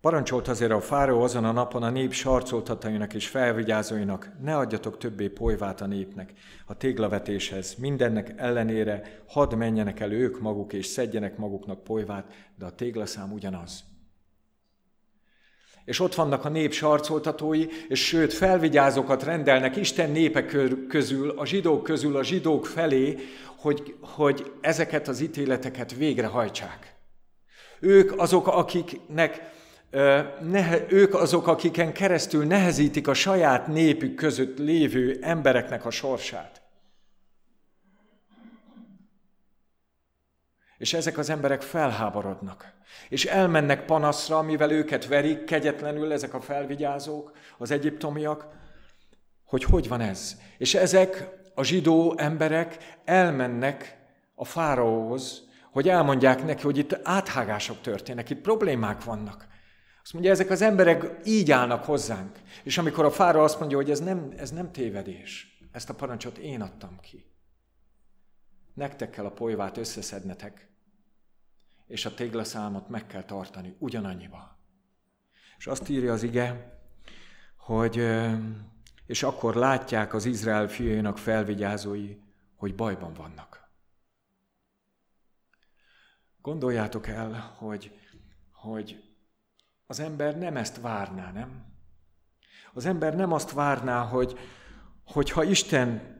[0.00, 5.28] Parancsolt azért a fáraó azon a napon a nép sarcoltatainak és felvigyázóinak, ne adjatok többé
[5.28, 6.32] polyvát a népnek
[6.66, 12.74] a téglavetéshez, mindennek ellenére hadd menjenek el ők maguk és szedjenek maguknak polyvát, de a
[12.74, 13.84] téglaszám ugyanaz.
[15.84, 20.56] És ott vannak a nép sarcoltatói, és sőt felvigyázókat rendelnek Isten népek
[20.88, 23.16] közül, a zsidók közül, a zsidók felé,
[23.56, 26.96] hogy, hogy ezeket az ítéleteket végrehajtsák.
[27.80, 29.56] Ők azok, akiknek
[30.88, 36.62] ők azok, akiken keresztül nehezítik a saját népük között lévő embereknek a sorsát.
[40.78, 42.72] És ezek az emberek felháborodnak,
[43.08, 48.46] és elmennek panaszra, mivel őket verik kegyetlenül ezek a felvigyázók, az egyiptomiak,
[49.44, 50.36] hogy hogy van ez.
[50.58, 53.98] És ezek a zsidó emberek elmennek
[54.34, 55.47] a fáraóhoz,
[55.78, 59.46] hogy elmondják neki, hogy itt áthágások történnek, itt problémák vannak.
[60.02, 62.38] Azt mondja, ezek az emberek így állnak hozzánk.
[62.62, 66.38] És amikor a fára azt mondja, hogy ez nem, ez nem tévedés, ezt a parancsot
[66.38, 67.30] én adtam ki.
[68.74, 70.68] Nektek kell a polyvát összeszednetek,
[71.86, 74.58] és a téglaszámot meg kell tartani ugyanannyiba.
[75.58, 76.78] És azt írja az ige,
[77.56, 78.08] hogy
[79.06, 82.16] és akkor látják az Izrael fiainak felvigyázói,
[82.56, 83.67] hogy bajban vannak.
[86.42, 87.98] Gondoljátok el, hogy,
[88.52, 89.02] hogy
[89.86, 91.64] az ember nem ezt várná, nem?
[92.72, 94.38] Az ember nem azt várná, hogy,
[95.04, 96.16] hogy ha Isten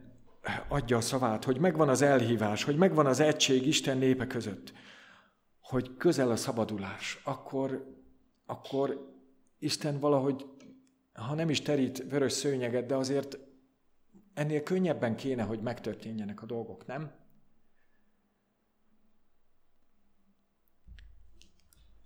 [0.68, 4.72] adja a szavát, hogy megvan az elhívás, hogy megvan az egység Isten népe között,
[5.61, 7.96] hogy közel a szabadulás, akkor,
[8.46, 9.16] akkor
[9.59, 10.46] Isten valahogy,
[11.12, 13.38] ha nem is terít vörös szőnyeget, de azért
[14.35, 17.11] ennél könnyebben kéne, hogy megtörténjenek a dolgok, nem?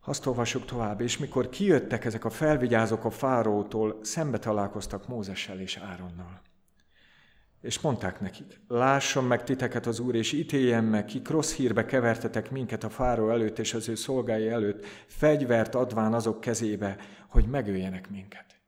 [0.05, 5.77] Azt olvassuk tovább, és mikor kijöttek ezek a felvigyázók a fárótól, szembe találkoztak Mózessel és
[5.77, 6.43] Áronnal.
[7.61, 12.51] És mondták nekik, lásson meg titeket az Úr, és ítéljen meg, kik rossz hírbe kevertetek
[12.51, 16.97] minket a fáró előtt és az ő szolgái előtt, fegyvert adván azok kezébe,
[17.29, 18.61] hogy megöljenek minket.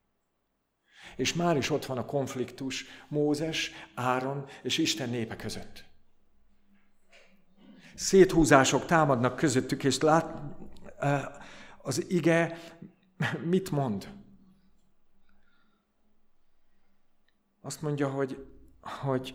[1.17, 5.85] És már is ott van a konfliktus Mózes, Áron és Isten népe között.
[7.95, 10.35] Széthúzások támadnak közöttük, és lát,
[11.79, 12.59] az ige
[13.45, 14.13] mit mond?
[17.61, 18.47] Azt mondja, hogy,
[18.81, 19.35] hogy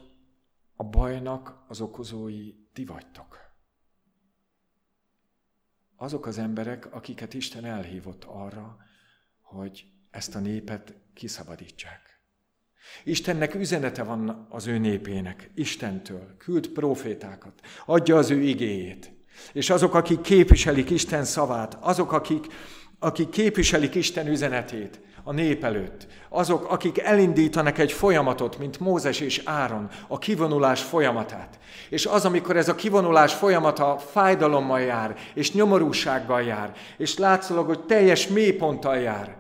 [0.76, 3.38] a bajnak az okozói ti vagytok.
[5.96, 8.78] Azok az emberek, akiket Isten elhívott arra,
[9.42, 12.20] hogy ezt a népet kiszabadítsák.
[13.04, 19.19] Istennek üzenete van az ő népének, Istentől, küld profétákat, adja az ő igéjét.
[19.54, 22.46] És azok, akik képviselik Isten szavát, azok, akik,
[23.00, 29.42] akik képviselik Isten üzenetét a nép előtt, azok, akik elindítanak egy folyamatot, mint Mózes és
[29.46, 31.60] Áron, a kivonulás folyamatát.
[31.90, 37.80] És az, amikor ez a kivonulás folyamata fájdalommal jár, és nyomorúsággal jár, és látszólag, hogy
[37.80, 39.38] teljes mélyponttal jár,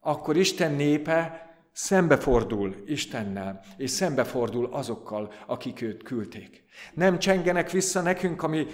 [0.00, 1.41] akkor Isten népe
[1.72, 6.64] szembefordul Istennel, és szembefordul azokkal, akik őt küldték.
[6.94, 8.66] Nem csengenek vissza nekünk a mi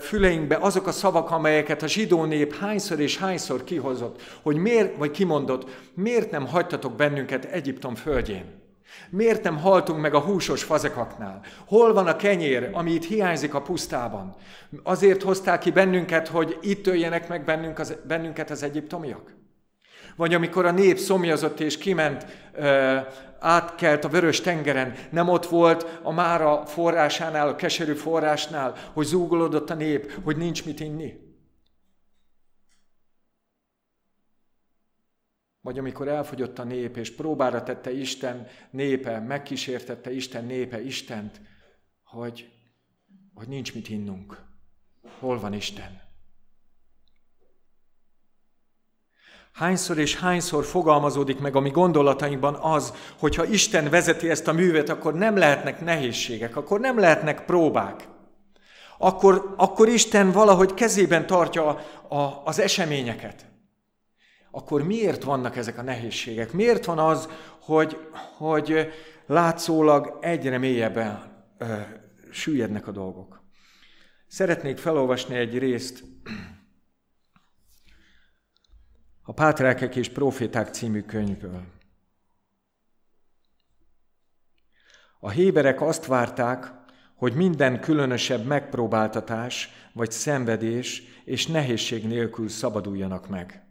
[0.00, 5.10] füleinkbe azok a szavak, amelyeket a zsidó nép hányszor és hányszor kihozott, hogy miért, vagy
[5.10, 8.62] kimondott, miért nem hagytatok bennünket Egyiptom földjén?
[9.10, 11.40] Miért nem haltunk meg a húsos fazekaknál?
[11.66, 14.36] Hol van a kenyér, ami itt hiányzik a pusztában?
[14.82, 17.44] Azért hozták ki bennünket, hogy itt öljenek meg
[18.06, 19.34] bennünket az egyiptomiak?
[20.16, 22.26] Vagy amikor a nép szomjazott és kiment,
[23.38, 29.70] átkelt a vörös tengeren, nem ott volt a Mára forrásánál, a keserű forrásnál, hogy zúgolódott
[29.70, 31.22] a nép, hogy nincs mit inni.
[35.60, 41.40] Vagy amikor elfogyott a nép, és próbára tette Isten népe, megkísértette Isten népe Istent,
[42.02, 42.54] hogy
[43.34, 44.42] hogy nincs mit innunk.
[45.18, 46.03] Hol van Isten?
[49.54, 54.52] Hányszor és hányszor fogalmazódik meg a mi gondolatainkban az, hogy ha Isten vezeti ezt a
[54.52, 58.08] művet, akkor nem lehetnek nehézségek, akkor nem lehetnek próbák.
[58.98, 61.78] Akkor, akkor Isten valahogy kezében tartja a,
[62.14, 63.46] a, az eseményeket.
[64.50, 66.52] Akkor miért vannak ezek a nehézségek?
[66.52, 67.28] Miért van az,
[67.60, 68.88] hogy, hogy
[69.26, 71.74] látszólag egyre mélyebben ö,
[72.30, 73.42] süllyednek a dolgok?
[74.26, 76.04] Szeretnék felolvasni egy részt
[79.26, 81.62] a Pátrelkek és Proféták című könyvből.
[85.20, 86.72] A héberek azt várták,
[87.14, 93.66] hogy minden különösebb megpróbáltatás vagy szenvedés és nehézség nélkül szabaduljanak meg.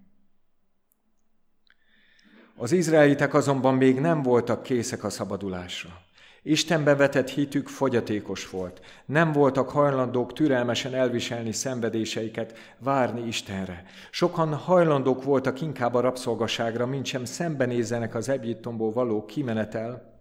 [2.56, 6.03] Az izraelitek azonban még nem voltak készek a szabadulásra.
[6.44, 8.82] Istenbe vetett hitük fogyatékos volt.
[9.06, 13.84] Nem voltak hajlandók türelmesen elviselni szenvedéseiket, várni Istenre.
[14.12, 20.12] Sokan hajlandók voltak inkább a rabszolgaságra, mint sem szembenézzenek az Egyiptomból való kimenetel,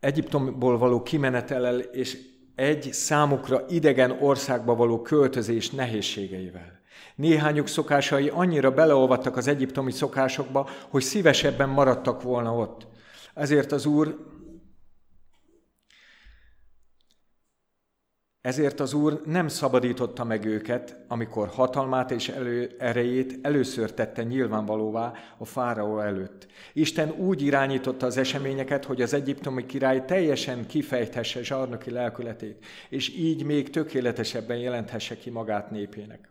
[0.00, 2.18] Egyiptomból való kimenetelel és
[2.54, 6.80] egy számukra idegen országba való költözés nehézségeivel.
[7.14, 12.86] Néhányuk szokásai annyira beleolvadtak az egyiptomi szokásokba, hogy szívesebben maradtak volna ott.
[13.36, 14.16] Ezért az Úr
[18.40, 25.12] Ezért az Úr nem szabadította meg őket, amikor hatalmát és elő, erejét először tette nyilvánvalóvá
[25.38, 26.46] a fáraó előtt.
[26.72, 33.44] Isten úgy irányította az eseményeket, hogy az egyiptomi király teljesen kifejthesse zsarnoki lelkületét, és így
[33.44, 36.28] még tökéletesebben jelenthesse ki magát népének.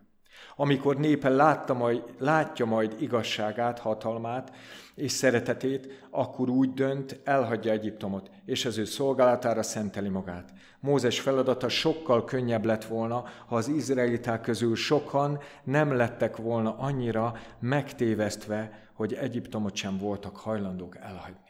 [0.56, 4.52] Amikor népe látta majd, látja majd igazságát, hatalmát
[4.96, 10.52] és szeretetét, akkor úgy dönt, elhagyja Egyiptomot, és az ő szolgálatára szenteli magát.
[10.80, 17.36] Mózes feladata sokkal könnyebb lett volna, ha az izraeliták közül sokan nem lettek volna annyira
[17.60, 21.40] megtévesztve, hogy Egyiptomot sem voltak hajlandók elhagyni.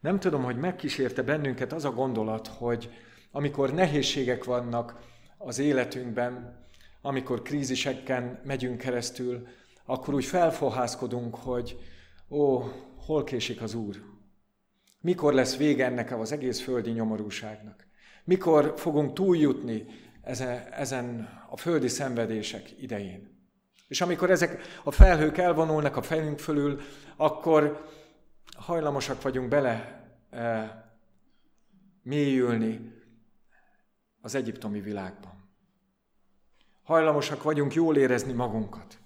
[0.00, 2.90] Nem tudom, hogy megkísérte bennünket az a gondolat, hogy
[3.30, 4.98] amikor nehézségek vannak
[5.38, 6.62] az életünkben,
[7.02, 9.46] amikor kríziseken megyünk keresztül,
[9.84, 11.78] akkor úgy felfohászkodunk, hogy
[12.30, 12.62] ó,
[12.96, 14.02] hol késik az Úr?
[15.00, 17.86] Mikor lesz vége ennek az egész földi nyomorúságnak?
[18.24, 19.86] Mikor fogunk túljutni
[20.70, 23.32] ezen, a földi szenvedések idején?
[23.88, 26.80] És amikor ezek a felhők elvonulnak a fejünk fölül,
[27.16, 27.88] akkor
[28.56, 30.94] hajlamosak vagyunk bele e,
[32.02, 32.92] mélyülni
[34.20, 35.32] az egyiptomi világban.
[36.82, 38.98] Hajlamosak vagyunk jól érezni magunkat.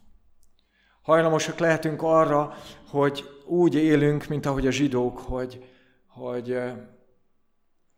[1.09, 2.55] Hajlamosak lehetünk arra,
[2.87, 5.73] hogy úgy élünk, mint ahogy a zsidók, hogy,
[6.07, 6.59] hogy,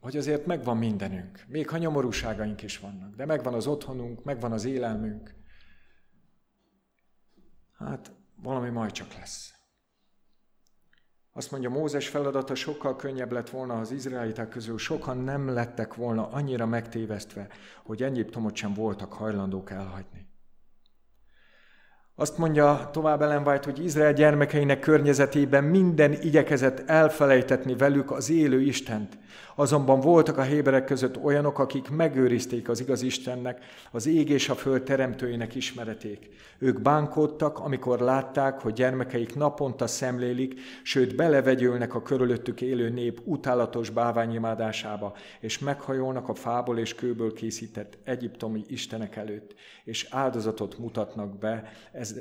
[0.01, 1.45] hogy azért megvan mindenünk.
[1.49, 5.35] Még ha nyomorúságaink is vannak, de megvan az otthonunk, megvan az élelmünk.
[7.79, 9.55] Hát valami majd csak lesz.
[11.33, 15.95] Azt mondja, Mózes feladata sokkal könnyebb lett volna, ha az izraeliták közül sokan nem lettek
[15.95, 17.49] volna annyira megtévesztve,
[17.83, 20.30] hogy Egyiptomot sem voltak hajlandók elhagyni.
[22.21, 28.61] Azt mondja tovább Ellen White, hogy Izrael gyermekeinek környezetében minden igyekezett elfelejtetni velük az élő
[28.61, 29.19] Istent.
[29.61, 34.55] Azonban voltak a héberek között olyanok, akik megőrizték az igaz Istennek, az ég és a
[34.55, 36.29] föld teremtőinek ismereték.
[36.59, 43.91] Ők bánkódtak, amikor látták, hogy gyermekeik naponta szemlélik, sőt belevegyülnek a körülöttük élő nép utálatos
[43.91, 51.73] báványimádásába, és meghajolnak a fából és kőből készített egyiptomi istenek előtt, és áldozatot mutatnak be
[51.93, 52.15] ez,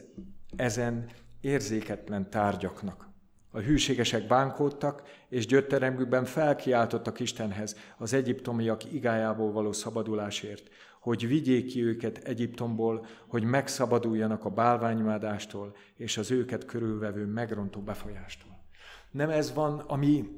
[0.56, 1.06] ezen
[1.42, 3.09] érzéketlen tárgyaknak.
[3.52, 11.84] A hűségesek bánkódtak, és gyötteremükben felkiáltottak Istenhez az egyiptomiak igájából való szabadulásért, hogy vigyék ki
[11.84, 18.64] őket Egyiptomból, hogy megszabaduljanak a bálványmádástól és az őket körülvevő megrontó befolyástól.
[19.12, 20.38] Nem ez van a mi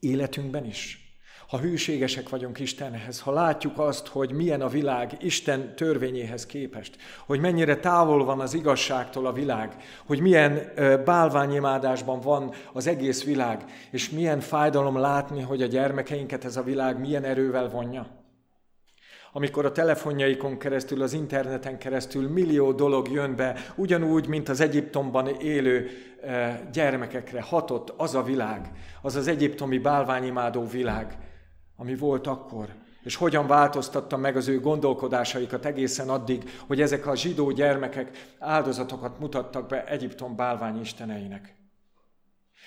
[0.00, 1.11] életünkben is?
[1.52, 6.96] Ha hűségesek vagyunk Istenhez, ha látjuk azt, hogy milyen a világ Isten törvényéhez képest,
[7.26, 9.76] hogy mennyire távol van az igazságtól a világ,
[10.06, 10.72] hogy milyen
[11.04, 17.00] bálványimádásban van az egész világ, és milyen fájdalom látni, hogy a gyermekeinket ez a világ
[17.00, 18.06] milyen erővel vonja.
[19.32, 25.26] Amikor a telefonjaikon keresztül, az interneten keresztül millió dolog jön be, ugyanúgy, mint az Egyiptomban
[25.26, 25.90] élő
[26.72, 28.70] gyermekekre hatott az a világ,
[29.02, 31.16] az az egyiptomi bálványimádó világ,
[31.76, 32.68] ami volt akkor,
[33.02, 39.18] és hogyan változtatta meg az ő gondolkodásaikat egészen addig, hogy ezek a zsidó gyermekek áldozatokat
[39.18, 41.54] mutattak be Egyiptom bálvány isteneinek.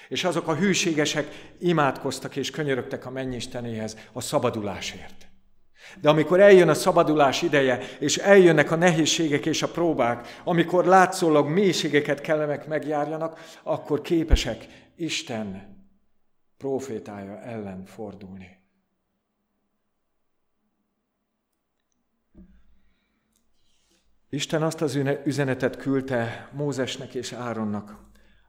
[0.10, 5.28] És azok a hűségesek imádkoztak és könyörögtek a mennyistenéhez a szabadulásért.
[6.01, 11.47] De amikor eljön a szabadulás ideje, és eljönnek a nehézségek és a próbák, amikor látszólag
[11.47, 15.74] mélységeket kellenek megjárjanak, akkor képesek Isten
[16.58, 18.55] profétája ellen fordulni.
[24.30, 28.03] Isten azt az üzenetet küldte Mózesnek és Áronnak.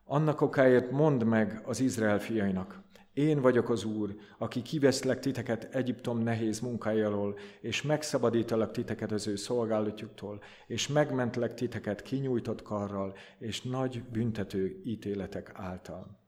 [0.05, 2.85] Annak okáért mondd meg az Izrael fiainak.
[3.13, 9.37] Én vagyok az Úr, aki kiveszlek titeket Egyiptom nehéz munkájáról, és megszabadítalak titeket az ő
[9.37, 16.19] szolgálatjuktól, és megmentlek titeket kinyújtott karral, és nagy büntető ítéletek által.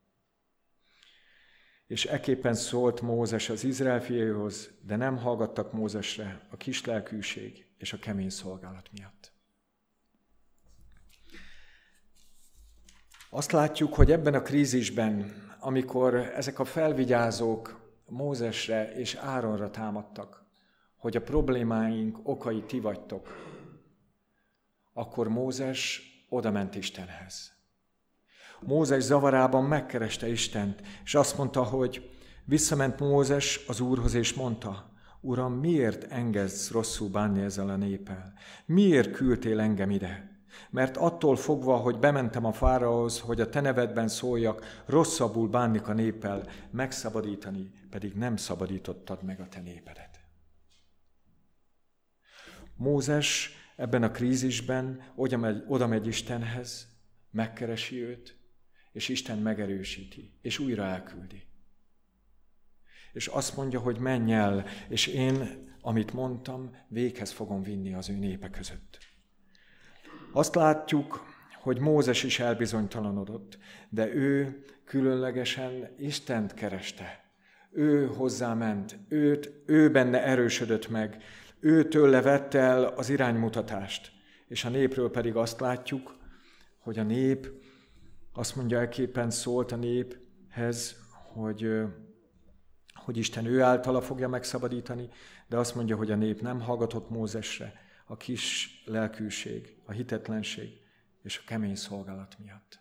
[1.87, 7.99] És eképpen szólt Mózes az Izrael fiaihoz, de nem hallgattak Mózesre a kislelkűség és a
[7.99, 9.38] kemény szolgálat miatt.
[13.31, 20.45] Azt látjuk, hogy ebben a krízisben, amikor ezek a felvigyázók Mózesre és Áronra támadtak,
[20.97, 23.29] hogy a problémáink okai ti vagytok,
[24.93, 27.53] akkor Mózes odament Istenhez.
[28.61, 32.11] Mózes zavarában megkereste Istent, és azt mondta, hogy
[32.45, 38.33] visszament Mózes az Úrhoz, és mondta, Uram, miért engedsz rosszul bánni ezzel a népel?
[38.67, 40.38] Miért küldtél engem ide?
[40.71, 45.93] Mert attól fogva, hogy bementem a fárahoz, hogy a te nevedben szóljak, rosszabbul bánnik a
[45.93, 50.21] néppel, megszabadítani, pedig nem szabadítottad meg a te népedet.
[52.77, 56.89] Mózes ebben a krízisben oda megy, oda megy Istenhez,
[57.31, 58.37] megkeresi őt,
[58.93, 61.43] és Isten megerősíti, és újra elküldi.
[63.13, 68.17] És azt mondja, hogy menj el, és én, amit mondtam, véghez fogom vinni az ő
[68.17, 68.99] népe között.
[70.39, 71.25] Azt látjuk,
[71.61, 73.59] hogy Mózes is elbizonytalanodott,
[73.89, 77.25] de ő különlegesen Istent kereste.
[77.71, 81.23] Ő hozzáment, őt, ő benne erősödött meg,
[81.61, 84.13] őtől vette el az iránymutatást.
[84.49, 86.17] És a népről pedig azt látjuk,
[86.79, 87.51] hogy a nép,
[88.33, 90.97] azt mondja elképpen szólt a néphez,
[91.33, 91.71] hogy,
[92.95, 95.09] hogy Isten ő általa fogja megszabadítani,
[95.49, 97.73] de azt mondja, hogy a nép nem hallgatott Mózesre,
[98.07, 100.81] a kis lelkűség, a hitetlenség
[101.23, 102.81] és a kemény szolgálat miatt.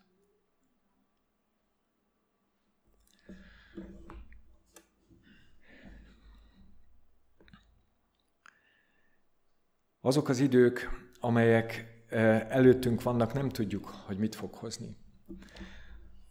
[10.02, 10.90] Azok az idők,
[11.20, 14.98] amelyek eh, előttünk vannak, nem tudjuk, hogy mit fog hozni.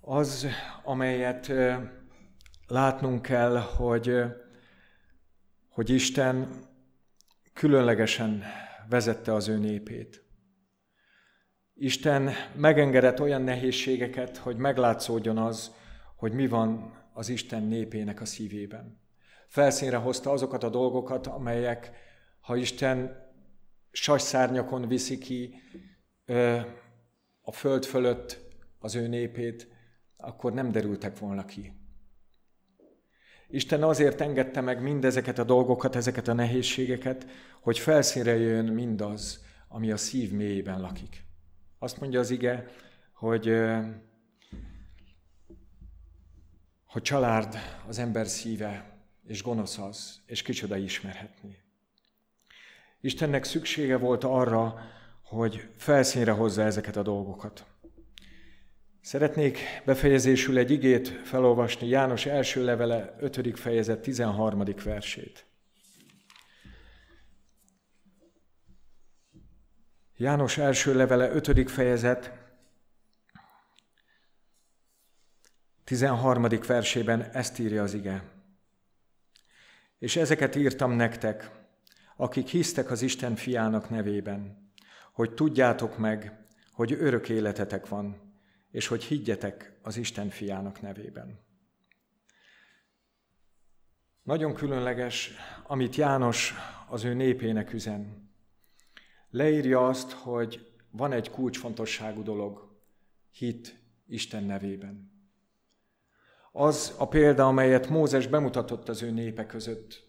[0.01, 0.47] Az,
[0.85, 1.91] amelyet eh,
[2.67, 4.33] látnunk kell, hogy, eh,
[5.69, 6.49] hogy Isten
[7.53, 8.43] különlegesen
[8.89, 10.26] vezette az ő népét.
[11.79, 15.75] Isten megengedett olyan nehézségeket, hogy meglátszódjon az,
[16.17, 19.01] hogy mi van az Isten népének a szívében.
[19.49, 21.91] Felszínre hozta azokat a dolgokat, amelyek,
[22.41, 23.25] ha Isten
[23.91, 25.55] sasszárnyakon viszi ki
[26.25, 26.59] ö,
[27.41, 28.39] a föld fölött
[28.79, 29.69] az ő népét,
[30.17, 31.73] akkor nem derültek volna ki.
[33.49, 37.27] Isten azért engedte meg mindezeket a dolgokat, ezeket a nehézségeket,
[37.61, 41.26] hogy felszínre jön mindaz, ami a szív mélyében lakik.
[41.87, 42.67] Azt mondja az ige,
[43.13, 43.53] hogy,
[46.87, 47.57] hogy család
[47.89, 51.59] az ember szíve, és gonosz az, és kicsoda ismerhetni.
[53.01, 54.81] Istennek szüksége volt arra,
[55.23, 57.65] hogy felszínre hozza ezeket a dolgokat.
[59.01, 63.59] Szeretnék befejezésül egy igét felolvasni János első levele 5.
[63.59, 64.65] fejezet 13.
[64.85, 65.47] versét.
[70.19, 71.71] János első levele 5.
[71.71, 72.33] fejezet
[75.85, 76.47] 13.
[76.67, 78.25] versében ezt írja az ige.
[79.99, 81.51] És ezeket írtam nektek,
[82.17, 84.71] akik hisztek az Isten fiának nevében,
[85.13, 88.35] hogy tudjátok meg, hogy örök életetek van,
[88.71, 91.39] és hogy higgyetek az Isten fiának nevében.
[94.23, 95.31] Nagyon különleges,
[95.67, 96.55] amit János
[96.89, 98.26] az ő népének üzen.
[99.37, 102.69] Leírja azt, hogy van egy kulcsfontosságú dolog,
[103.31, 105.11] hit Isten nevében.
[106.53, 110.09] Az a példa, amelyet Mózes bemutatott az ő népe között,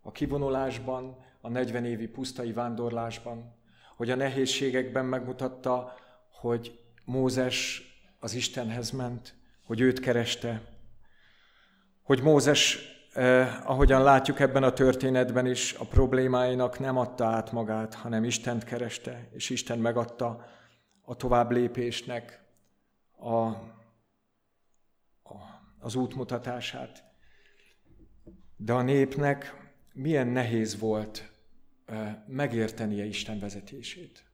[0.00, 3.54] a kivonulásban, a 40 évi pusztai vándorlásban,
[3.96, 5.94] hogy a nehézségekben megmutatta,
[6.30, 7.82] hogy Mózes
[8.20, 10.62] az Istenhez ment, hogy őt kereste,
[12.02, 12.78] hogy Mózes,
[13.14, 18.64] eh, ahogyan látjuk ebben a történetben is, a problémáinak nem adta át magát, hanem Istent
[18.64, 20.44] kereste, és Isten megadta
[21.04, 22.42] a tovább lépésnek
[23.16, 23.54] a, a
[25.84, 27.04] az útmutatását.
[28.56, 29.54] De a népnek
[29.92, 31.30] milyen nehéz volt
[32.26, 34.24] megértenie Isten vezetését.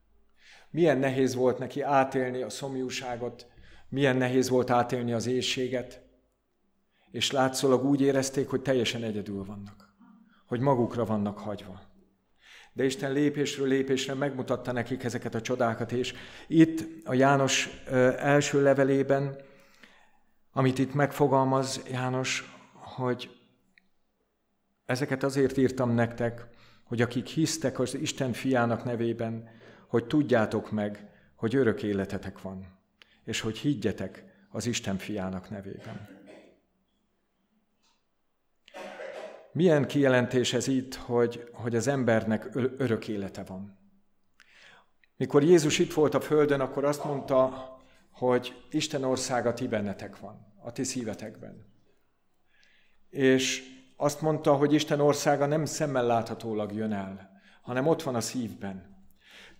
[0.69, 3.47] Milyen nehéz volt neki átélni a szomjúságot,
[3.89, 6.01] milyen nehéz volt átélni az éjséget,
[7.11, 9.93] és látszólag úgy érezték, hogy teljesen egyedül vannak,
[10.45, 11.81] hogy magukra vannak hagyva.
[12.73, 16.13] De Isten lépésről lépésre megmutatta nekik ezeket a csodákat, és
[16.47, 17.83] itt a János
[18.17, 19.35] első levelében,
[20.51, 23.29] amit itt megfogalmaz János, hogy
[24.85, 26.47] ezeket azért írtam nektek,
[26.83, 29.49] hogy akik hisztek az Isten fiának nevében,
[29.87, 32.67] hogy tudjátok meg, hogy örök életetek van,
[33.23, 36.20] és hogy higgyetek az Isten fiának nevében.
[39.53, 43.79] Milyen kijelentés ez itt, hogy, hogy az embernek örök élete van?
[45.17, 47.69] Mikor Jézus itt volt a földön, akkor azt mondta,
[48.11, 51.65] hogy Isten országa ti bennetek van, a ti szívetekben.
[53.09, 53.63] És
[53.95, 59.05] azt mondta, hogy Isten országa nem szemmel láthatólag jön el, hanem ott van a szívben.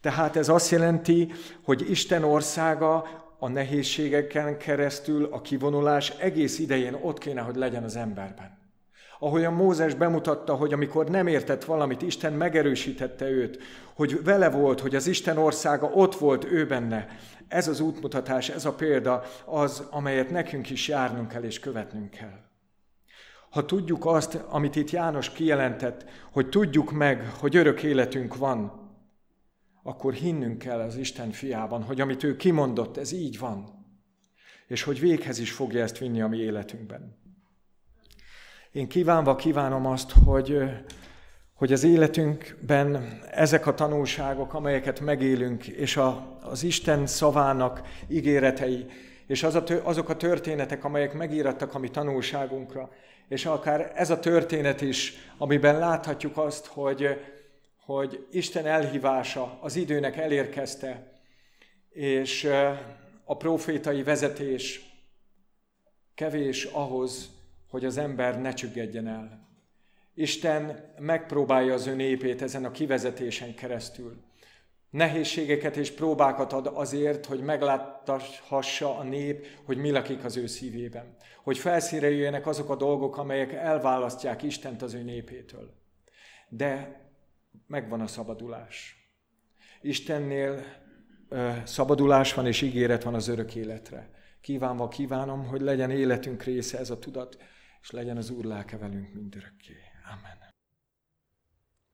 [0.02, 1.32] Tehát ez azt jelenti,
[1.64, 3.08] hogy Isten országa
[3.39, 8.61] a nehézségeken keresztül, a kivonulás egész idején ott kéne, hogy legyen az emberben.
[9.24, 13.59] Ahogyan Mózes bemutatta, hogy amikor nem értett valamit, Isten megerősítette őt,
[13.93, 17.07] hogy vele volt, hogy az Isten országa ott volt ő benne.
[17.47, 22.39] Ez az útmutatás, ez a példa az, amelyet nekünk is járnunk kell és követnünk kell.
[23.49, 28.89] Ha tudjuk azt, amit itt János kijelentett, hogy tudjuk meg, hogy örök életünk van,
[29.84, 33.86] akkor hinnünk kell az Isten fiában, hogy amit ő kimondott, ez így van.
[34.67, 37.20] És hogy véghez is fogja ezt vinni a mi életünkben.
[38.72, 40.57] Én kívánva kívánom azt, hogy,
[41.53, 48.86] hogy az életünkben ezek a tanulságok, amelyeket megélünk, és a, az Isten szavának ígéretei,
[49.28, 52.89] és az a, azok a történetek, amelyek megírattak a mi tanulságunkra,
[53.28, 57.22] és akár ez a történet is, amiben láthatjuk azt, hogy,
[57.86, 61.11] hogy Isten elhívása az időnek elérkezte,
[61.89, 62.49] és
[63.24, 64.82] a profétai vezetés
[66.15, 67.39] kevés ahhoz,
[67.72, 69.49] hogy az ember ne csüggedjen el.
[70.13, 74.24] Isten megpróbálja az ő népét ezen a kivezetésen keresztül.
[74.89, 81.15] Nehézségeket és próbákat ad azért, hogy megláthassa a nép, hogy mi lakik az ő szívében.
[81.43, 85.74] Hogy felszíre jöjjenek azok a dolgok, amelyek elválasztják Istent az ő népétől.
[86.49, 87.01] De
[87.67, 88.95] megvan a szabadulás.
[89.82, 90.63] Istennél
[91.30, 94.09] ö, szabadulás van és ígéret van az örök életre.
[94.41, 97.38] Kívánva kívánom, hogy legyen életünk része ez a tudat,
[97.82, 99.75] és legyen az Úr lelke velünk mindörökké.
[100.11, 100.53] Amen.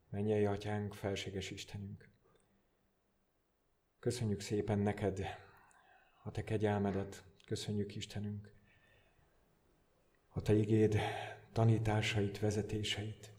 [0.09, 2.09] Mennyei Atyánk, felséges Istenünk!
[3.99, 5.25] Köszönjük szépen neked
[6.23, 8.51] a te kegyelmedet, köszönjük Istenünk,
[10.29, 10.99] a te igéd
[11.51, 13.31] tanításait, vezetéseit.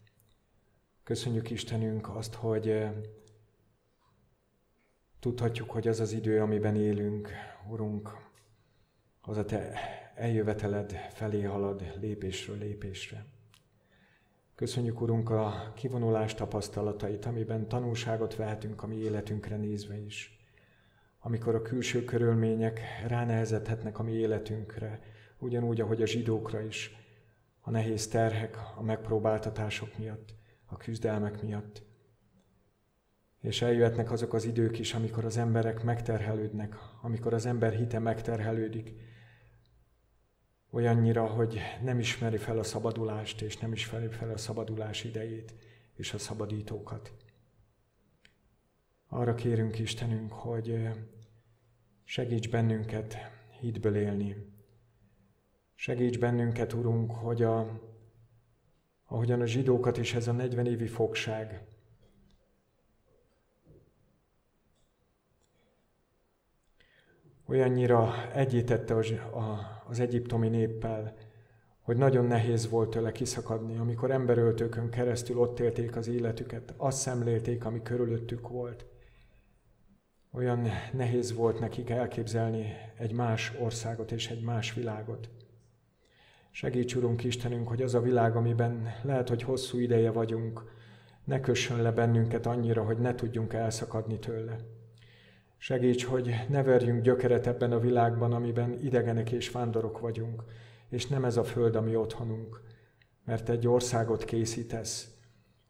[1.03, 2.93] Köszönjük Istenünk azt, hogy eh,
[5.19, 7.31] tudhatjuk, hogy az az idő, amiben élünk,
[7.67, 8.09] Urunk,
[9.21, 9.79] az a te
[10.19, 13.25] eljöveteled felé halad lépésről lépésre.
[14.55, 20.39] Köszönjük, Urunk, a kivonulás tapasztalatait, amiben tanulságot vehetünk a mi életünkre nézve is.
[21.19, 24.99] Amikor a külső körülmények ránehezethetnek a mi életünkre,
[25.37, 26.95] ugyanúgy, ahogy a zsidókra is,
[27.61, 30.33] a nehéz terhek, a megpróbáltatások miatt,
[30.65, 31.83] a küzdelmek miatt.
[33.41, 38.93] És eljöhetnek azok az idők is, amikor az emberek megterhelődnek, amikor az ember hite megterhelődik,
[40.69, 45.53] olyannyira, hogy nem ismeri fel a szabadulást, és nem ismeri fel a szabadulás idejét
[45.95, 47.13] és a szabadítókat.
[49.07, 50.89] Arra kérünk Istenünk, hogy
[52.03, 53.17] segíts bennünket
[53.59, 54.35] hitből élni.
[55.75, 57.81] Segíts bennünket, Urunk, hogy a,
[59.05, 61.69] ahogyan a zsidókat is ez a 40 évi fogság
[67.49, 68.95] olyannyira egyítette
[69.89, 71.13] az egyiptomi néppel,
[71.81, 77.65] hogy nagyon nehéz volt tőle kiszakadni, amikor emberöltőkön keresztül ott élték az életüket, azt szemlélték,
[77.65, 78.85] ami körülöttük volt.
[80.31, 85.29] Olyan nehéz volt nekik elképzelni egy más országot és egy más világot.
[86.51, 90.63] Segíts, Urunk Istenünk, hogy az a világ, amiben lehet, hogy hosszú ideje vagyunk,
[91.23, 94.57] ne kössön le bennünket annyira, hogy ne tudjunk elszakadni tőle.
[95.61, 100.43] Segíts, hogy ne verjünk gyökeret ebben a világban, amiben idegenek és vándorok vagyunk,
[100.89, 102.61] és nem ez a föld, ami otthonunk,
[103.25, 105.17] mert egy országot készítesz,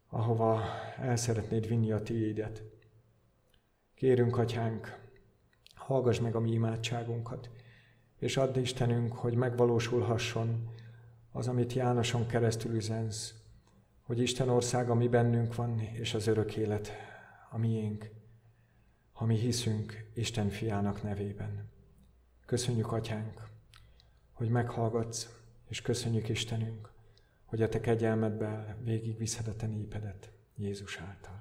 [0.09, 0.61] ahova
[0.97, 2.63] el szeretnéd vinni a tiédet.
[3.95, 4.99] Kérünk, Atyánk,
[5.75, 7.49] hallgass meg a mi imádságunkat,
[8.19, 10.69] és add Istenünk, hogy megvalósulhasson
[11.31, 13.33] az, amit Jánoson keresztül üzensz,
[14.01, 16.91] hogy Isten országa mi bennünk van, és az örök élet
[17.49, 18.18] a miénk,
[19.19, 21.69] ha mi hiszünk Isten fiának nevében.
[22.45, 23.49] Köszönjük, Atyánk,
[24.33, 25.29] hogy meghallgatsz,
[25.67, 26.91] és köszönjük, Istenünk,
[27.45, 31.38] hogy a Te kegyelmedben végig viszed a Te népedet Jézus által.